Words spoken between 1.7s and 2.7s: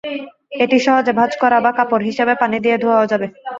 কাপড় হিসেবে পানি